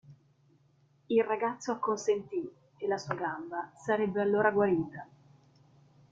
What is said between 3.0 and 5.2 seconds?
gamba sarebbe allora guarita.